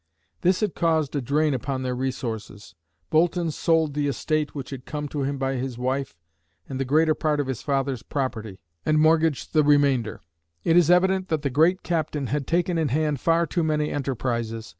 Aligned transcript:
This 0.41 0.61
had 0.61 0.73
caused 0.73 1.15
a 1.15 1.21
drain 1.21 1.53
upon 1.53 1.83
their 1.83 1.93
resources. 1.95 2.73
Boulton 3.11 3.51
sold 3.51 3.93
the 3.93 4.07
estate 4.07 4.55
which 4.55 4.71
had 4.71 4.87
come 4.87 5.07
to 5.09 5.21
him 5.21 5.37
by 5.37 5.57
his 5.57 5.77
wife, 5.77 6.17
and 6.67 6.79
the 6.79 6.85
greater 6.85 7.13
part 7.13 7.39
of 7.39 7.45
his 7.45 7.61
father's 7.61 8.01
property, 8.01 8.59
and 8.83 8.97
mortgaged 8.97 9.53
the 9.53 9.63
remainder. 9.63 10.21
It 10.63 10.75
is 10.75 10.89
evident 10.89 11.27
that 11.27 11.43
the 11.43 11.51
great 11.51 11.83
captain 11.83 12.25
had 12.33 12.47
taken 12.47 12.79
in 12.79 12.87
hand 12.87 13.19
far 13.19 13.45
too 13.45 13.63
many 13.63 13.91
enterprises. 13.91 14.69